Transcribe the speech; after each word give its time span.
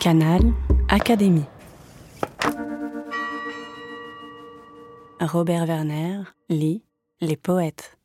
Canal 0.00 0.40
Académie. 0.88 1.44
Robert 5.20 5.66
Werner 5.66 6.22
lit 6.48 6.82
Les 7.20 7.36
poètes. 7.36 7.98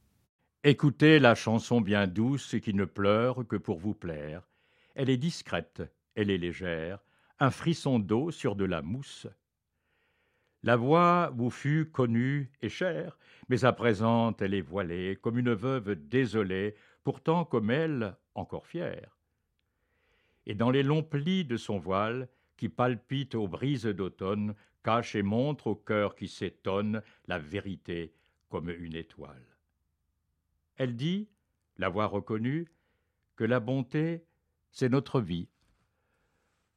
Écoutez 0.66 1.20
la 1.20 1.36
chanson 1.36 1.80
bien 1.80 2.06
douce 2.06 2.58
qui 2.62 2.74
ne 2.74 2.84
pleure 2.84 3.48
que 3.48 3.56
pour 3.56 3.80
vous 3.80 3.94
plaire. 3.94 4.42
Elle 4.94 5.10
est 5.10 5.16
discrète, 5.16 5.84
elle 6.16 6.30
est 6.30 6.38
légère, 6.38 7.00
un 7.40 7.50
frisson 7.50 7.98
d'eau 7.98 8.30
sur 8.30 8.58
de 8.58 8.66
la 8.66 8.82
mousse. 8.82 9.28
La 10.64 10.76
voix 10.76 11.32
vous 11.34 11.50
fut 11.50 11.90
connue 11.90 12.52
et 12.62 12.68
chère, 12.68 13.18
mais 13.48 13.64
à 13.64 13.72
présent 13.72 14.36
elle 14.42 14.54
est 14.54 14.60
voilée 14.60 15.18
comme 15.22 15.40
une 15.40 15.54
veuve 15.54 15.96
désolée, 15.96 16.76
pourtant 17.06 17.46
comme 17.46 17.72
elle 17.72 18.18
encore 18.34 18.68
fière. 18.68 19.15
Et 20.46 20.56
dans 20.56 20.72
les 20.72 20.84
longs 20.84 21.04
plis 21.04 21.46
de 21.46 21.58
son 21.58 21.80
voile, 21.80 22.28
qui 22.58 22.70
palpite 22.70 23.36
aux 23.36 23.48
brises 23.48 23.86
d'automne, 23.86 24.56
cache 24.84 25.16
et 25.16 25.24
montre 25.24 25.68
au 25.68 25.76
cœur 25.76 26.16
qui 26.16 26.28
s'étonne 26.28 27.02
la 27.28 27.40
vérité 27.40 28.14
comme 28.50 28.70
une 28.70 28.96
étoile. 28.96 29.46
Elle 30.78 30.96
dit, 30.96 31.28
la 31.78 31.90
voix 31.90 32.06
reconnue, 32.06 32.68
que 33.36 33.44
la 33.44 33.60
bonté, 33.60 34.24
c'est 34.72 34.90
notre 34.90 35.20
vie, 35.20 35.48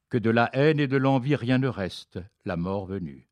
que 0.08 0.18
de 0.18 0.30
la 0.30 0.48
haine 0.54 0.80
et 0.80 0.88
de 0.88 0.96
l'envie 0.96 1.36
rien 1.36 1.58
ne 1.58 1.68
reste, 1.68 2.18
la 2.44 2.56
mort 2.56 2.86
venue. 2.86 3.28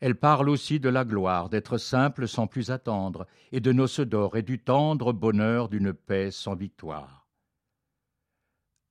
Elle 0.00 0.16
parle 0.16 0.48
aussi 0.48 0.80
de 0.80 0.88
la 0.88 1.04
gloire, 1.04 1.48
d'être 1.48 1.78
simple 1.78 2.28
sans 2.28 2.46
plus 2.46 2.70
attendre, 2.70 3.26
et 3.52 3.60
de 3.60 3.72
noces 3.72 4.00
d'or 4.00 4.36
et 4.36 4.42
du 4.42 4.58
tendre 4.58 5.12
bonheur 5.12 5.68
d'une 5.68 5.94
paix 5.94 6.30
sans 6.30 6.54
victoire. 6.54 7.25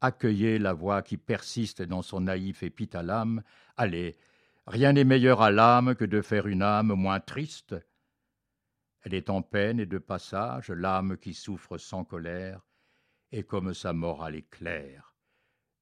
Accueillez 0.05 0.59
la 0.59 0.73
voix 0.73 1.01
qui 1.01 1.17
persiste 1.17 1.81
dans 1.81 2.03
son 2.03 2.21
naïf 2.21 2.61
épithalame. 2.61 3.41
Allez, 3.75 4.19
rien 4.67 4.93
n'est 4.93 5.03
meilleur 5.03 5.41
à 5.41 5.49
l'âme 5.49 5.95
que 5.95 6.05
de 6.05 6.21
faire 6.21 6.45
une 6.45 6.61
âme 6.61 6.93
moins 6.93 7.19
triste, 7.19 7.75
elle 9.01 9.15
est 9.15 9.31
en 9.31 9.41
peine 9.41 9.79
et 9.79 9.87
de 9.87 9.97
passage, 9.97 10.69
l'âme 10.69 11.17
qui 11.17 11.33
souffre 11.33 11.79
sans 11.79 12.05
colère, 12.05 12.61
et 13.31 13.43
comme 13.43 13.73
sa 13.73 13.93
morale 13.93 14.35
est 14.35 14.47
claire. 14.51 15.15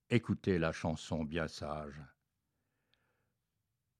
Écoutez 0.09 0.58
la 0.58 0.72
chanson 0.72 1.26
bien 1.26 1.50
sage. 1.50 2.02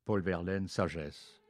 Paul 0.06 0.22
Verlaine, 0.22 0.70
Sagesse. 0.70 1.43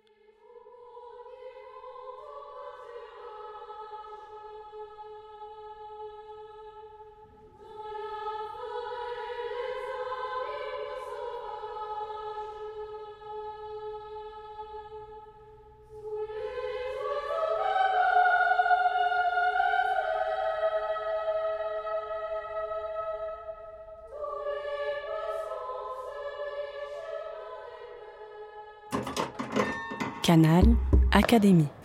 Canal 30.24 30.64
Académie. 31.12 31.83